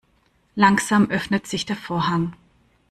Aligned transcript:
Langsam 0.55 1.11
öffnet 1.11 1.45
sich 1.45 1.67
der 1.67 1.75
Vorhang. 1.75 2.33